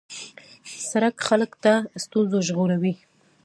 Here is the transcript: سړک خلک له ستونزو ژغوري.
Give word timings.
سړک 0.89 1.15
خلک 1.27 1.51
له 1.63 1.73
ستونزو 2.03 2.37
ژغوري. 2.47 2.93